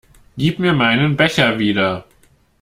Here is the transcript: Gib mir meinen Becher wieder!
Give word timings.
Gib 0.35 0.57
mir 0.57 0.73
meinen 0.73 1.15
Becher 1.15 1.59
wieder! 1.59 2.07